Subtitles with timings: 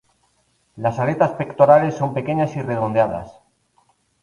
[0.77, 3.39] Las aletas pectorales son pequeñas y redondeadas.